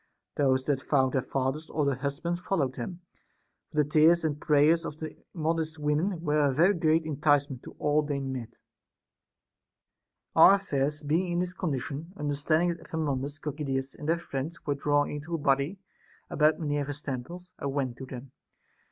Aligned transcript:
Those 0.35 0.63
that 0.65 0.81
found 0.81 1.13
their 1.13 1.21
fathers 1.21 1.69
or 1.69 1.85
their 1.85 1.93
husbands 1.97 2.41
followed 2.41 2.73
them; 2.73 3.01
for 3.69 3.77
the 3.83 3.83
tears 3.87 4.23
and 4.25 4.41
prayers 4.41 4.83
of 4.83 4.97
the 4.97 5.15
modest 5.31 5.77
women 5.77 6.21
were 6.21 6.39
a 6.43 6.51
very 6.51 6.73
great 6.73 7.05
incitement 7.05 7.61
to 7.61 7.75
all 7.77 8.01
they 8.01 8.19
met. 8.19 8.57
84. 10.35 10.41
Our 10.43 10.55
affairs 10.55 11.03
being 11.03 11.33
in 11.33 11.39
this 11.39 11.53
condition, 11.53 12.13
understanding 12.17 12.69
that 12.69 12.79
Epaminondas, 12.79 13.37
Gorgidas, 13.37 13.93
and 13.93 14.09
their 14.09 14.17
friends 14.17 14.65
were 14.65 14.73
draw 14.73 15.05
ing 15.05 15.17
into 15.17 15.35
a 15.35 15.37
body 15.37 15.77
about 16.31 16.57
Minerva's 16.57 17.03
temple, 17.03 17.43
I 17.59 17.67
went 17.67 17.97
to 17.97 18.07
them. 18.07 18.31